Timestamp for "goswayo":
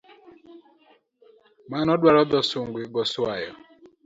2.95-3.51